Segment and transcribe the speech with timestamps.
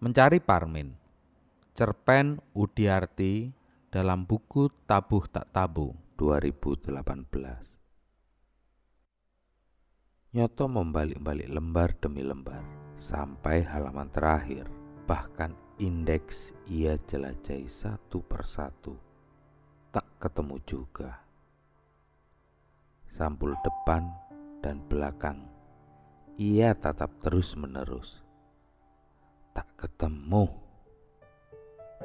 [0.00, 0.96] Mencari Parmin.
[1.76, 3.52] Cerpen Udiarti
[3.92, 6.88] dalam buku Tabuh Tak Tabu 2018
[10.32, 12.64] Nyoto membalik-balik lembar demi lembar
[12.96, 14.72] sampai halaman terakhir.
[15.04, 18.96] Bahkan indeks ia jelajahi satu persatu.
[19.92, 21.12] Tak ketemu juga.
[23.04, 24.08] Sampul depan
[24.64, 25.44] dan belakang
[26.40, 28.29] ia tatap terus menerus
[29.54, 30.46] tak ketemu.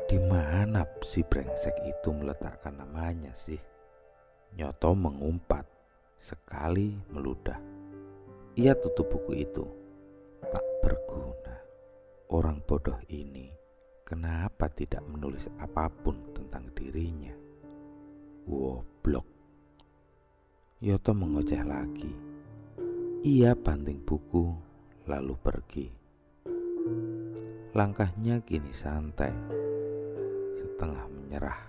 [0.05, 3.57] Di mana si brengsek itu meletakkan namanya sih?
[4.55, 5.65] Nyoto mengumpat,
[6.21, 7.57] sekali meludah.
[8.55, 9.65] Ia tutup buku itu.
[10.39, 11.55] Tak berguna.
[12.31, 13.51] Orang bodoh ini
[14.05, 17.33] kenapa tidak menulis apa pun tentang dirinya?
[18.45, 19.27] Woblok.
[20.85, 22.13] Yoto mengoceh lagi.
[23.25, 24.53] Ia banting buku
[25.09, 25.87] lalu pergi.
[27.75, 29.35] Langkahnya kini santai,
[30.55, 31.59] setengah menyerah.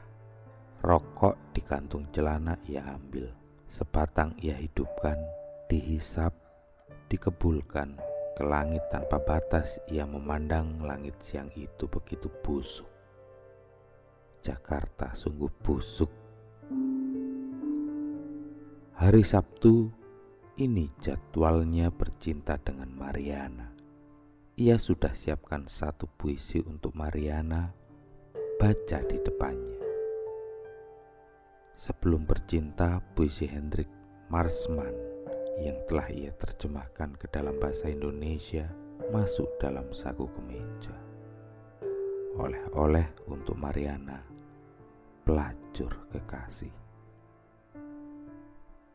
[0.78, 3.26] Rokok di kantung celana ia ambil,
[3.66, 5.18] sebatang ia hidupkan,
[5.66, 6.30] dihisap,
[7.10, 7.98] dikebulkan.
[8.38, 12.86] Ke langit tanpa batas ia memandang langit siang itu begitu busuk.
[14.46, 16.12] Jakarta sungguh busuk.
[18.94, 19.90] Hari Sabtu
[20.62, 23.75] ini jadwalnya bercinta dengan Mariana
[24.56, 27.76] ia sudah siapkan satu puisi untuk Mariana
[28.56, 29.84] baca di depannya.
[31.76, 33.84] Sebelum bercinta, puisi Hendrik
[34.32, 34.96] Marsman
[35.60, 38.64] yang telah ia terjemahkan ke dalam bahasa Indonesia
[39.12, 40.96] masuk dalam saku kemeja.
[42.40, 44.24] Oleh-oleh untuk Mariana,
[45.20, 46.85] pelacur kekasih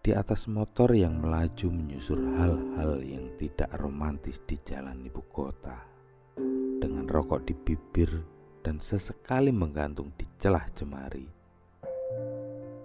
[0.02, 5.78] di atas motor yang melaju menyusur hal-hal yang tidak romantis di jalan ibu kota.
[6.82, 8.10] Dengan rokok di bibir
[8.66, 11.30] dan sesekali menggantung di celah jemari.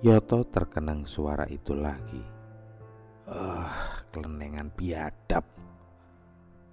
[0.05, 2.21] Yoto terkenang suara itu lagi.
[3.25, 5.48] Ah, kelenengan biadab.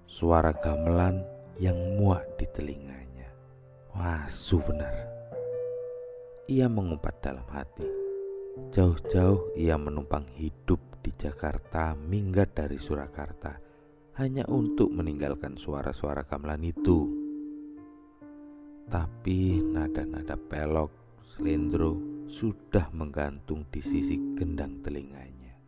[0.04, 1.24] Suara gamelan
[1.56, 3.32] yang muak di telinganya.
[3.96, 4.28] Wah,
[4.68, 4.94] benar.
[6.52, 8.03] Ia mengumpat dalam hati.
[8.54, 13.58] Jauh-jauh ia menumpang hidup di Jakarta minggat dari Surakarta
[14.14, 17.10] hanya untuk meninggalkan suara-suara gamelan itu.
[18.86, 21.98] Tapi nada-nada pelok, selendro
[22.30, 25.58] sudah menggantung di sisi gendang telinganya.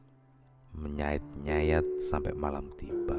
[0.78, 3.19] Menyait-nyayat sampai malam tiba,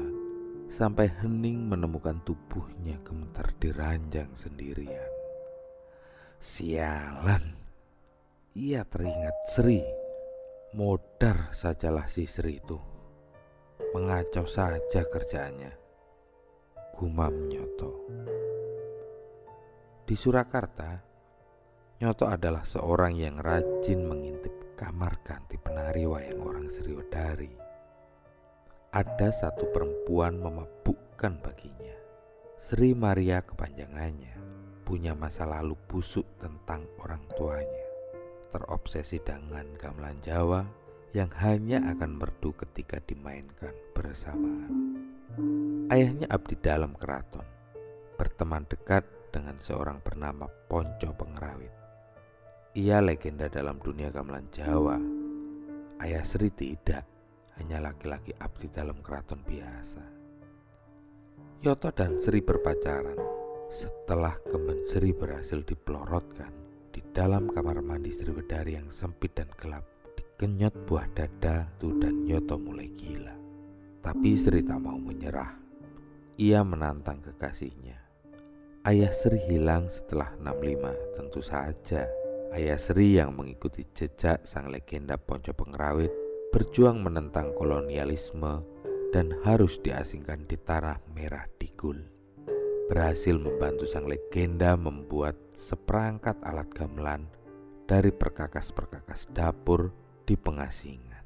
[0.72, 5.12] sampai hening menemukan tubuhnya gemetar di ranjang sendirian.
[6.40, 7.57] Sialan,
[8.58, 9.86] ia teringat Sri.
[10.74, 12.74] Modar sajalah si Sri itu.
[13.94, 15.70] Mengacau saja kerjaannya.
[16.98, 17.90] Gumam Nyoto.
[20.02, 20.98] Di Surakarta,
[22.02, 27.54] Nyoto adalah seorang yang rajin mengintip kamar ganti penari wayang orang Sriwedari.
[28.90, 31.94] Ada satu perempuan memabukkan baginya.
[32.58, 34.34] Sri Maria kepanjangannya
[34.82, 37.77] punya masa lalu busuk tentang orang tuanya
[38.48, 40.64] terobsesi dengan gamelan Jawa
[41.16, 45.00] yang hanya akan merdu ketika dimainkan bersamaan.
[45.88, 47.44] Ayahnya abdi dalam keraton,
[48.20, 51.72] berteman dekat dengan seorang bernama Ponco Pengrawit.
[52.76, 55.00] Ia legenda dalam dunia gamelan Jawa.
[55.98, 57.08] Ayah Sri tidak,
[57.56, 60.04] hanya laki-laki abdi dalam keraton biasa.
[61.64, 63.18] Yoto dan Sri berpacaran
[63.68, 66.57] setelah Kemen Sri berhasil dipelorotkan
[66.98, 69.86] di dalam kamar mandi Sriwedari yang sempit dan gelap
[70.18, 73.38] dikenyot buah dada tu dan Yoto mulai gila.
[74.02, 75.54] Tapi Sri tak mau menyerah.
[76.42, 78.02] Ia menantang kekasihnya.
[78.82, 82.02] Ayah Sri hilang setelah 65 tentu saja.
[82.50, 86.10] Ayah Sri yang mengikuti jejak sang legenda Ponco Pengrawit
[86.50, 88.66] berjuang menentang kolonialisme
[89.14, 92.17] dan harus diasingkan di tanah merah Digul
[92.88, 97.28] berhasil membantu sang legenda membuat seperangkat alat gamelan
[97.84, 99.92] dari perkakas-perkakas dapur
[100.24, 101.24] di pengasingan.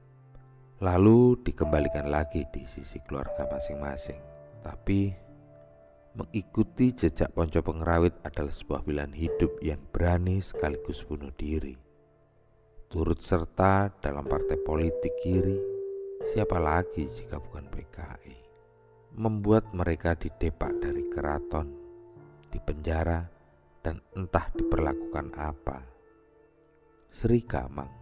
[0.82, 4.18] Lalu dikembalikan lagi di sisi keluarga masing-masing.
[4.66, 5.14] Tapi
[6.18, 11.78] mengikuti jejak Ponco Pengrawit adalah sebuah pilihan hidup yang berani sekaligus bunuh diri.
[12.90, 15.56] Turut serta dalam partai politik kiri,
[16.34, 18.41] siapa lagi jika bukan PKI?
[19.12, 21.68] Membuat mereka didepak dari keraton,
[22.48, 23.28] dipenjara,
[23.84, 25.84] dan entah diperlakukan apa.
[27.12, 27.92] Sri Kamang,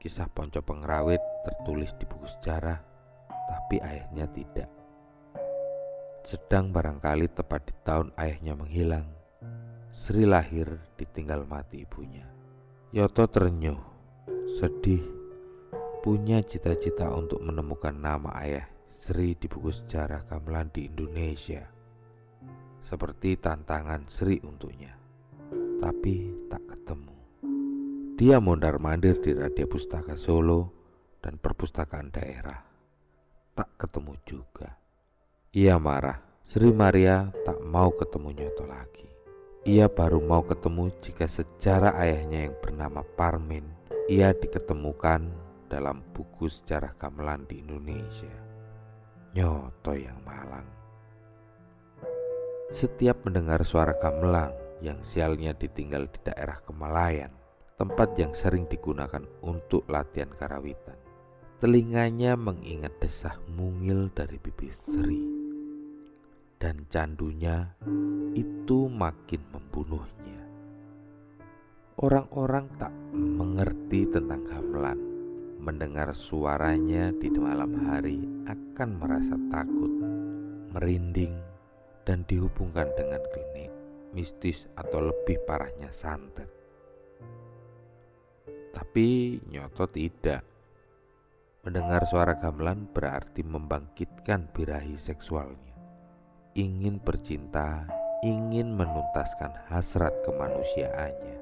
[0.00, 2.80] kisah Ponco Pengrawit tertulis di buku sejarah,
[3.28, 4.70] tapi ayahnya tidak.
[6.24, 9.06] Sedang barangkali tepat di tahun ayahnya menghilang,
[9.92, 12.24] Sri lahir ditinggal mati ibunya.
[12.96, 13.78] Yoto terenyuh,
[14.56, 15.04] sedih,
[16.00, 21.64] punya cita-cita untuk menemukan nama ayah Sri di buku sejarah gamelan di Indonesia.
[22.84, 24.92] Seperti tantangan Sri untuknya.
[25.80, 27.16] Tapi tak ketemu.
[28.20, 30.68] Dia mondar-mandir di Radio Pustaka Solo
[31.24, 32.60] dan perpustakaan daerah.
[33.56, 34.68] Tak ketemu juga.
[35.56, 36.20] Ia marah.
[36.44, 39.08] Sri Maria tak mau ketemu Nyoto lagi.
[39.64, 43.64] Ia baru mau ketemu jika sejarah ayahnya yang bernama Parmin
[44.12, 45.24] ia diketemukan
[45.72, 48.49] dalam buku sejarah gamelan di Indonesia.
[49.30, 50.66] Nyoto yang malang.
[52.70, 57.30] Setiap mendengar suara gamelan yang sialnya ditinggal di daerah Kemalayan,
[57.78, 60.98] tempat yang sering digunakan untuk latihan karawitan.
[61.60, 65.40] Telinganya mengingat desah mungil dari bibir Sri
[66.60, 67.72] dan candunya
[68.36, 70.44] itu makin membunuhnya.
[71.96, 75.00] Orang-orang tak mengerti tentang gamelan,
[75.60, 79.92] mendengar suaranya di malam hari akan merasa takut,
[80.72, 81.36] merinding,
[82.08, 83.70] dan dihubungkan dengan klinik,
[84.16, 86.48] mistis atau lebih parahnya santet.
[88.72, 90.42] Tapi Nyoto tidak.
[91.60, 95.70] Mendengar suara gamelan berarti membangkitkan birahi seksualnya
[96.58, 97.86] ingin bercinta,
[98.26, 101.38] ingin menuntaskan hasrat kemanusiaannya.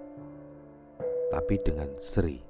[1.32, 2.47] Tapi dengan Sri,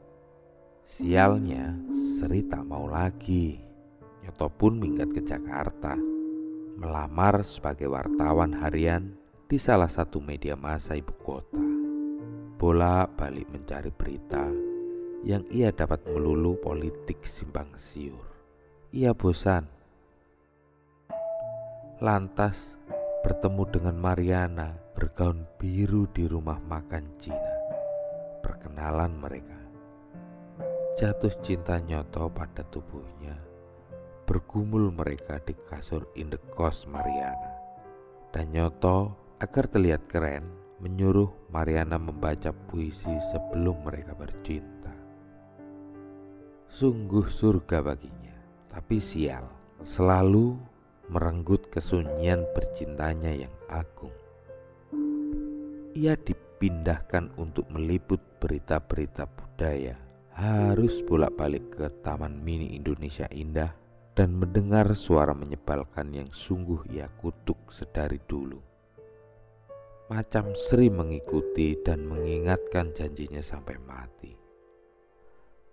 [0.89, 1.77] sialnya
[2.17, 3.61] Sri tak mau lagi.
[4.25, 5.95] Nyoto pun minggat ke Jakarta,
[6.81, 9.13] melamar sebagai wartawan harian
[9.49, 11.61] di salah satu media massa ibu kota.
[12.59, 14.45] Bolak-balik mencari berita
[15.23, 18.27] yang ia dapat melulu politik simpang siur.
[18.91, 19.69] Ia bosan
[21.99, 22.79] lantas
[23.27, 27.55] bertemu dengan Mariana bergaun biru di rumah makan Cina.
[28.39, 29.58] Perkenalan mereka.
[30.99, 33.39] Jatuh cinta nyoto pada tubuhnya.
[34.27, 37.55] Bergumul mereka di kasur indekos Mariana.
[38.35, 40.43] Dan nyoto agar terlihat keren
[40.83, 44.91] menyuruh Mariana membaca puisi sebelum mereka bercinta.
[46.67, 48.35] Sungguh surga baginya,
[48.67, 49.47] tapi sial.
[49.87, 50.59] Selalu
[51.15, 54.11] merenggut kesunyian percintanya yang agung.
[55.95, 60.08] Ia dipindahkan untuk meliput berita-berita budaya,
[60.39, 63.75] harus bolak-balik ke Taman Mini Indonesia Indah
[64.15, 68.63] dan mendengar suara menyebalkan yang sungguh ia kutuk sedari dulu.
[70.07, 74.33] Macam Sri mengikuti dan mengingatkan janjinya sampai mati.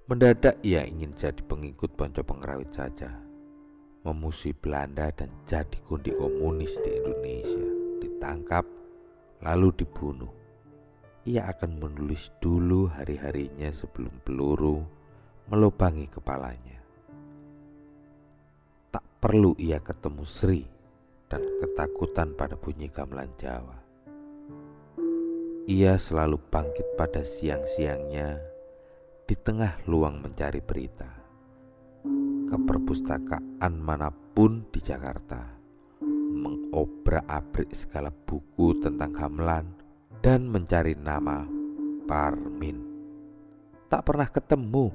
[0.09, 3.25] Mendadak ia ingin jadi pengikut Ponco Pengrawit saja
[4.05, 7.67] memusuhi Belanda dan jadi kundi komunis di Indonesia.
[8.05, 8.63] Ditangkap,
[9.41, 10.44] lalu dibunuh.
[11.25, 14.85] Ia akan menulis dulu hari-harinya sebelum peluru
[15.49, 16.77] melubangi kepalanya.
[18.93, 20.61] Tak perlu ia ketemu Sri
[21.25, 23.73] dan ketakutan pada bunyi gamelan Jawa.
[25.65, 28.37] Ia selalu bangkit pada siang-siangnya
[29.25, 31.09] di tengah luang mencari berita
[32.45, 35.41] ke perpustakaan mana pun di Jakarta,
[36.37, 39.84] mengobrak-abrik segala buku tentang gamelan
[40.25, 41.45] dan mencari nama
[42.09, 42.81] Parmin.
[43.85, 44.89] Tak pernah ketemu,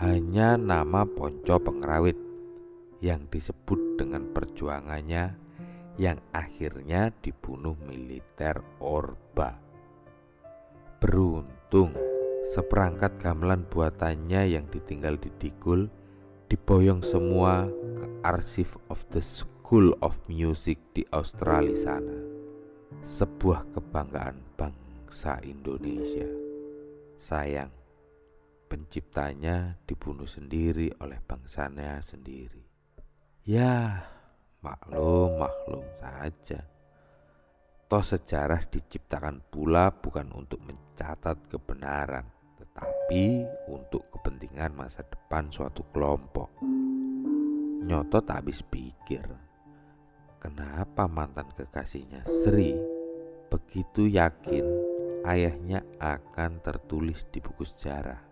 [0.00, 2.16] hanya nama Ponco Pengrawit
[3.04, 5.36] yang disebut dengan perjuangannya
[6.00, 9.60] yang akhirnya dibunuh militer Orba.
[11.04, 11.92] Beruntung
[12.56, 15.92] seperangkat gamelan buatannya yang ditinggal di Digul
[16.48, 17.68] diboyong semua
[18.00, 22.25] ke arsip of the School of Music di Australia sana.
[23.04, 26.30] Sebuah kebanggaan bangsa Indonesia.
[27.20, 27.74] Sayang,
[28.70, 32.62] penciptanya dibunuh sendiri oleh bangsanya sendiri.
[33.44, 34.06] Ya,
[34.62, 36.64] maklum, maklum saja.
[37.86, 42.26] Toh sejarah diciptakan pula bukan untuk mencatat kebenaran,
[42.58, 46.50] tetapi untuk kepentingan masa depan suatu kelompok.
[47.86, 49.22] Nyoto tak habis pikir,
[50.38, 52.76] kenapa mantan kekasihnya Sri
[53.46, 54.66] begitu yakin
[55.26, 58.22] ayahnya akan tertulis di buku sejarah,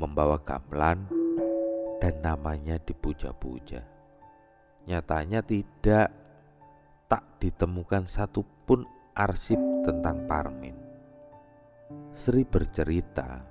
[0.00, 1.04] membawa gamelan
[2.00, 3.84] dan namanya dipuja-puja.
[4.88, 6.08] Nyatanya tidak,
[7.04, 10.76] tak ditemukan satupun arsip tentang Parmin.
[12.16, 13.44] Sri bercerita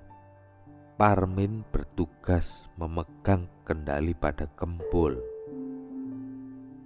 [0.95, 5.34] Parmin bertugas memegang kendali pada Kempul.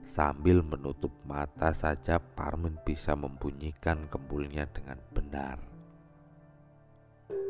[0.09, 5.61] Sambil menutup mata saja Parmin bisa membunyikan kempulnya dengan benar.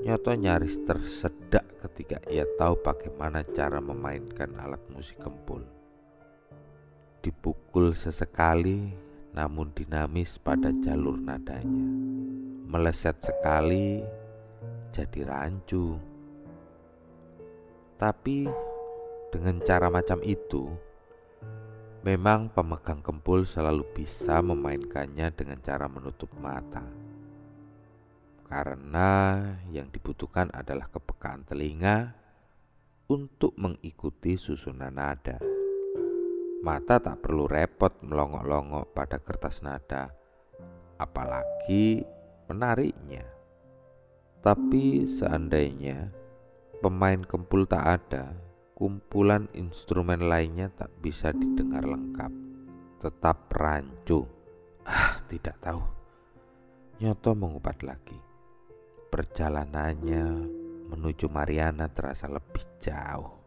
[0.03, 5.63] Nyoto nyaris tersedak ketika ia tahu bagaimana cara memainkan alat musik kempul.
[7.23, 8.91] Dipukul sesekali
[9.31, 11.87] namun dinamis pada jalur nadanya.
[12.67, 14.03] Meleset sekali
[14.91, 15.95] jadi rancu.
[17.95, 18.51] Tapi
[19.31, 20.88] dengan cara macam itu,
[21.99, 26.79] Memang pemegang kempul selalu bisa memainkannya dengan cara menutup mata.
[28.47, 32.15] Karena yang dibutuhkan adalah kepekaan telinga
[33.11, 35.43] untuk mengikuti susunan nada.
[36.63, 40.07] Mata tak perlu repot melongok-longok pada kertas nada,
[40.95, 42.07] apalagi
[42.47, 43.27] menariknya.
[44.39, 46.15] Tapi seandainya
[46.79, 48.31] pemain kempul tak ada,
[48.79, 52.31] kumpulan instrumen lainnya tak bisa didengar lengkap.
[53.03, 54.23] Tetap rancu.
[54.87, 55.83] Ah, tidak tahu.
[57.03, 58.15] Nyoto mengupat lagi.
[59.11, 60.25] Perjalanannya
[60.95, 63.43] menuju Mariana terasa lebih jauh.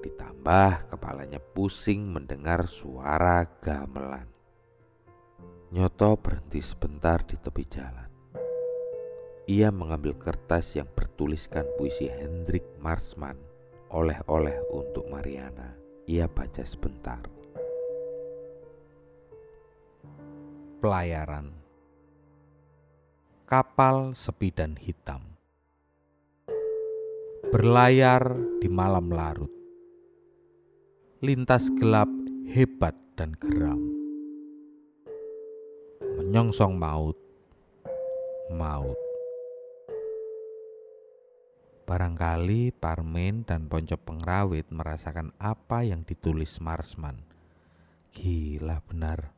[0.00, 4.24] Ditambah kepalanya pusing mendengar suara gamelan.
[5.76, 8.08] Nyoto berhenti sebentar di tepi jalan.
[9.52, 13.49] Ia mengambil kertas yang bertuliskan puisi Hendrik Marsman
[13.90, 15.74] oleh-oleh untuk Mariana.
[16.06, 17.22] Ia baca sebentar.
[20.80, 21.52] Pelayaran.
[23.46, 25.26] Kapal sepi dan hitam.
[27.50, 28.22] Berlayar
[28.62, 29.50] di malam larut.
[31.20, 32.08] Lintas gelap
[32.46, 33.82] hebat dan geram.
[36.16, 37.18] Menyongsong maut.
[38.54, 39.09] Maut
[41.90, 47.18] Barangkali Parmen dan Ponco Pengrawit merasakan apa yang ditulis Marsman.
[48.14, 49.34] Gila benar.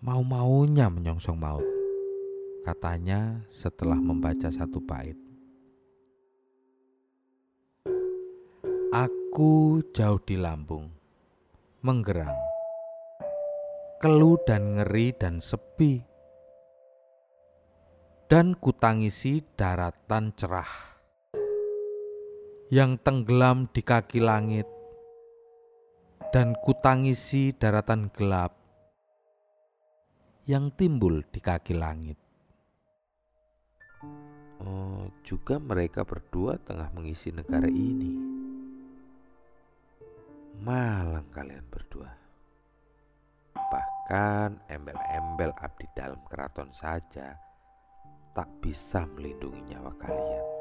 [0.00, 1.68] Mau-maunya menyongsong maut.
[2.64, 5.20] Katanya setelah membaca satu bait.
[8.88, 10.88] Aku jauh di lambung,
[11.84, 12.32] menggerang,
[14.00, 16.00] keluh dan ngeri dan sepi,
[18.24, 20.87] dan kutangisi daratan cerah
[22.68, 24.68] yang tenggelam di kaki langit,
[26.28, 28.52] dan kutangisi daratan gelap
[30.44, 32.20] yang timbul di kaki langit.
[34.60, 38.12] Oh, juga mereka berdua tengah mengisi negara ini.
[40.60, 42.10] Malang kalian berdua.
[43.54, 47.38] Bahkan embel-embel abdi dalam keraton saja
[48.34, 50.57] tak bisa melindungi nyawa kalian.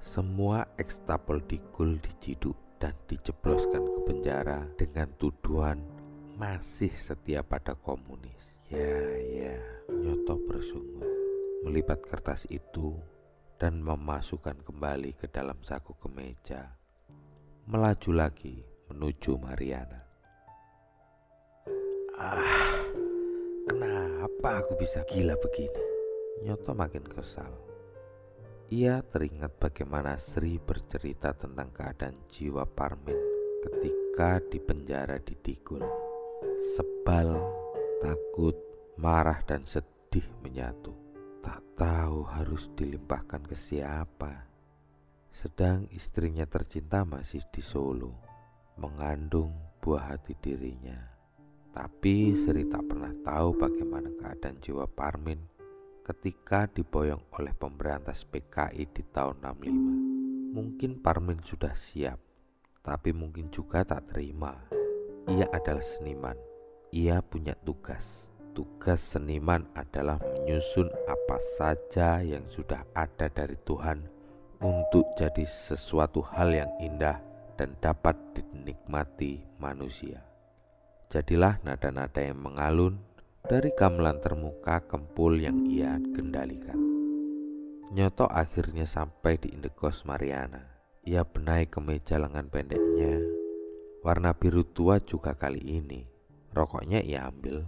[0.00, 5.80] Semua ekstapel dikul diciduk dan dijebloskan ke penjara dengan tuduhan
[6.36, 8.52] masih setia pada komunis.
[8.68, 9.56] Ya, ya,
[9.88, 11.08] Nyoto bersungut,
[11.64, 12.92] melipat kertas itu
[13.56, 16.76] dan memasukkan kembali ke dalam saku kemeja.
[17.66, 18.60] Melaju lagi
[18.92, 20.04] menuju Mariana.
[22.16, 22.42] Ah,
[23.68, 25.84] kenapa aku bisa gila begini?
[26.44, 27.65] Nyoto makin kesal.
[28.66, 33.14] Ia teringat bagaimana Sri bercerita tentang keadaan jiwa Parmin
[33.62, 35.86] ketika di penjara di Digul.
[36.74, 37.30] Sebal,
[38.02, 38.58] takut,
[38.98, 40.90] marah dan sedih menyatu.
[41.46, 44.50] Tak tahu harus dilimpahkan ke siapa.
[45.30, 48.18] Sedang istrinya tercinta masih di Solo,
[48.82, 50.98] mengandung buah hati dirinya.
[51.70, 55.55] Tapi Sri tak pernah tahu bagaimana keadaan jiwa Parmin
[56.06, 60.54] ketika diboyong oleh pemberantas PKI di tahun 65.
[60.54, 62.22] Mungkin Parmin sudah siap,
[62.86, 64.54] tapi mungkin juga tak terima.
[65.26, 66.38] Ia adalah seniman.
[66.94, 68.30] Ia punya tugas.
[68.54, 74.06] Tugas seniman adalah menyusun apa saja yang sudah ada dari Tuhan
[74.62, 77.18] untuk jadi sesuatu hal yang indah
[77.58, 80.22] dan dapat dinikmati manusia.
[81.10, 83.02] Jadilah nada-nada yang mengalun
[83.46, 86.74] dari gamelan termuka kempul yang ia kendalikan.
[87.94, 90.66] Nyoto akhirnya sampai di Indekos Mariana.
[91.06, 93.22] Ia benai kemeja lengan pendeknya,
[94.02, 96.02] warna biru tua juga kali ini.
[96.50, 97.62] Rokoknya ia ambil,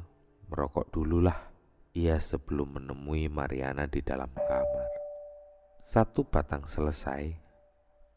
[0.50, 1.38] merokok dululah
[1.94, 4.90] ia sebelum menemui Mariana di dalam kamar.
[5.86, 7.30] Satu batang selesai,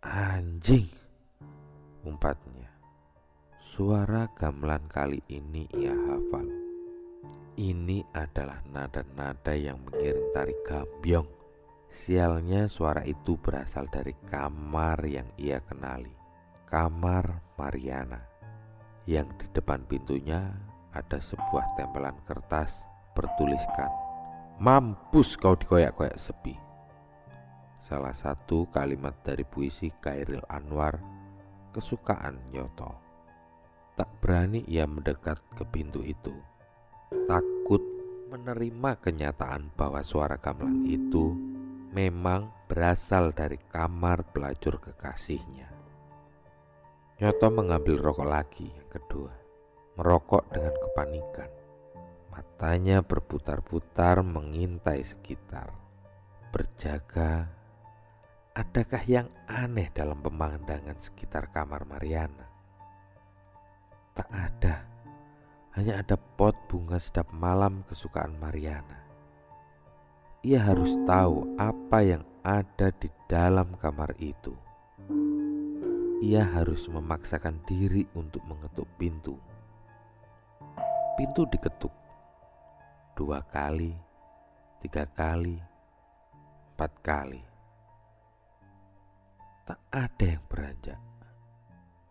[0.02, 0.90] anjing,
[2.02, 2.74] umpatnya.
[3.62, 6.61] Suara gamelan kali ini ia hafal.
[7.58, 11.30] Ini adalah nada-nada yang mengiring tari gambyong.
[11.92, 16.16] Sialnya suara itu berasal dari kamar yang ia kenali,
[16.66, 18.32] kamar Mariana.
[19.10, 20.54] yang di depan pintunya
[20.94, 22.86] ada sebuah tempelan kertas
[23.18, 23.90] bertuliskan
[24.62, 26.54] Mampus kau dikoyak-koyak sepi
[27.82, 31.02] Salah satu kalimat dari puisi Kairil Anwar
[31.74, 32.94] kesukaan Nyoto
[33.98, 36.36] Tak berani ia mendekat ke pintu itu
[37.12, 37.84] Takut
[38.32, 41.36] menerima kenyataan bahwa suara gamelan itu
[41.92, 45.68] memang berasal dari kamar pelacur kekasihnya.
[47.20, 49.36] Nyoto mengambil rokok lagi yang kedua,
[50.00, 51.52] merokok dengan kepanikan.
[52.32, 55.76] Matanya berputar-putar mengintai sekitar,
[56.56, 57.52] berjaga.
[58.56, 62.48] Adakah yang aneh dalam pemandangan sekitar kamar Mariana?
[64.16, 64.91] Tak ada
[65.72, 69.00] hanya ada pot bunga sedap malam kesukaan Mariana.
[70.44, 74.52] Ia harus tahu apa yang ada di dalam kamar itu.
[76.22, 79.38] Ia harus memaksakan diri untuk mengetuk pintu.
[81.16, 81.94] Pintu diketuk
[83.16, 83.94] dua kali,
[84.82, 85.62] tiga kali,
[86.74, 87.42] empat kali.
[89.70, 91.00] Tak ada yang beranjak.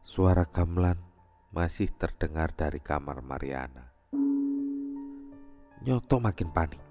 [0.06, 1.09] Suara gamelan
[1.50, 3.90] masih terdengar dari kamar Mariana.
[5.82, 6.82] Nyoto makin panik.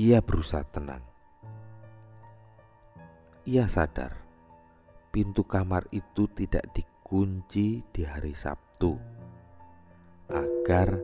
[0.00, 1.04] Ia berusaha tenang.
[3.44, 4.28] Ia sadar
[5.08, 8.96] pintu kamar itu tidak dikunci di hari Sabtu
[10.28, 11.00] agar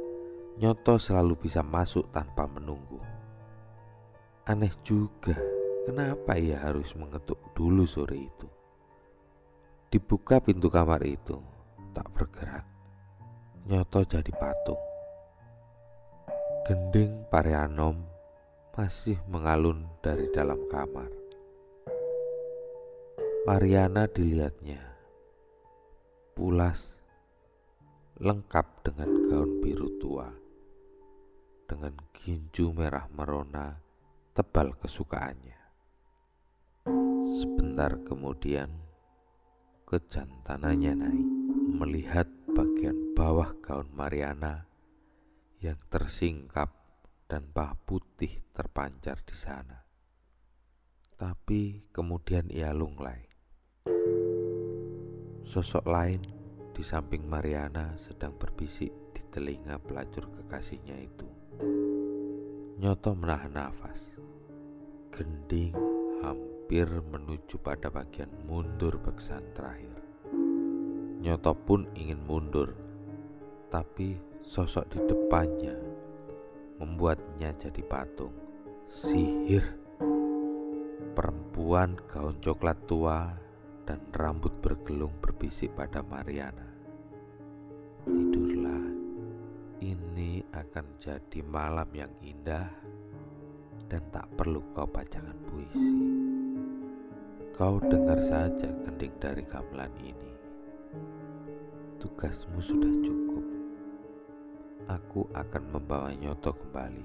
[0.55, 3.03] Nyoto selalu bisa masuk tanpa menunggu.
[4.47, 5.35] Aneh juga,
[5.83, 8.47] kenapa ia harus mengetuk dulu sore itu?
[9.91, 11.43] Dibuka pintu kamar itu,
[11.95, 12.67] tak bergerak.
[13.71, 14.83] Nyoto jadi patung.
[16.67, 18.03] Gending Parianom
[18.75, 21.09] masih mengalun dari dalam kamar.
[23.47, 24.81] Mariana dilihatnya
[26.35, 26.97] pulas,
[28.19, 30.27] lengkap dengan gaun biru tua,
[31.69, 33.79] dengan ginju merah merona
[34.35, 35.61] tebal kesukaannya.
[37.39, 38.73] Sebentar kemudian,
[39.87, 41.44] kejantanannya naik
[41.75, 44.63] melihat bagian bawah gaun Mariana
[45.59, 46.71] yang tersingkap
[47.27, 49.83] dan bah putih terpancar di sana.
[51.19, 53.27] Tapi kemudian ia lunglai.
[55.43, 56.23] Sosok lain
[56.71, 61.27] di samping Mariana sedang berbisik di telinga pelacur kekasihnya itu.
[62.79, 64.15] Nyoto menahan nafas.
[65.11, 65.75] Gending
[66.23, 69.94] hampir menuju pada bagian mundur beksan terakhir.
[71.25, 72.77] Nyoto pun ingin mundur,
[73.73, 74.13] tapi
[74.45, 75.73] sosok di depannya
[76.77, 78.37] membuatnya jadi patung.
[78.93, 79.65] Sihir
[81.17, 83.33] perempuan gaun coklat tua
[83.89, 86.69] dan rambut bergelung berbisik pada Mariana.
[88.05, 88.85] Tidurlah,
[89.81, 92.69] ini akan jadi malam yang indah
[93.89, 95.89] dan tak perlu kau bacakan puisi.
[97.57, 100.34] Kau dengar saja kending dari gamelan ini.
[102.05, 103.47] Tugasmu sudah cukup.
[104.93, 107.01] Aku akan membawa Nyoto kembali,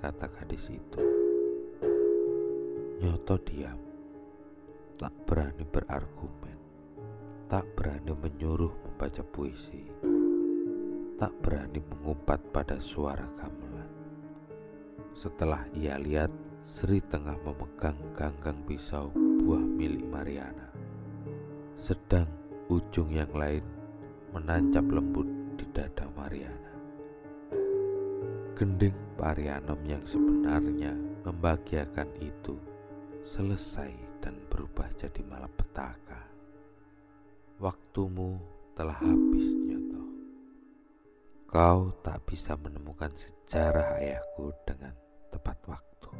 [0.00, 1.04] kata gadis itu.
[2.96, 3.76] Nyoto diam,
[4.96, 6.56] tak berani berargumen,
[7.44, 9.84] tak berani menyuruh membaca puisi,
[11.20, 13.92] tak berani mengumpat pada suara gamelan.
[15.12, 16.32] Setelah ia lihat
[16.64, 19.12] Sri tengah memegang ganggang pisau
[19.44, 20.72] buah milik Mariana,
[21.76, 22.32] sedang
[22.72, 23.81] ujung yang lain
[24.32, 25.28] menancap lembut
[25.60, 26.72] di dada Mariana.
[28.56, 32.56] Gending Parianom yang sebenarnya membahagiakan itu
[33.28, 33.92] selesai
[34.24, 36.20] dan berubah jadi malapetaka.
[37.62, 38.40] Waktumu
[38.74, 40.04] telah habis, Nyoto.
[41.46, 44.96] Kau tak bisa menemukan sejarah ayahku dengan
[45.30, 46.10] tepat waktu.